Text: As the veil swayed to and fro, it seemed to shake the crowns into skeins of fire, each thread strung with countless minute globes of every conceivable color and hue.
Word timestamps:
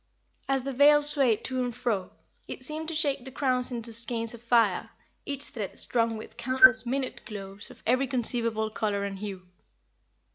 As 0.49 0.63
the 0.63 0.71
veil 0.71 1.03
swayed 1.03 1.43
to 1.43 1.63
and 1.63 1.75
fro, 1.75 2.09
it 2.47 2.65
seemed 2.65 2.87
to 2.87 2.95
shake 2.95 3.23
the 3.23 3.29
crowns 3.29 3.71
into 3.71 3.93
skeins 3.93 4.33
of 4.33 4.41
fire, 4.41 4.89
each 5.27 5.43
thread 5.43 5.77
strung 5.77 6.17
with 6.17 6.37
countless 6.37 6.87
minute 6.87 7.21
globes 7.23 7.69
of 7.69 7.83
every 7.85 8.07
conceivable 8.07 8.71
color 8.71 9.03
and 9.03 9.19
hue. 9.19 9.45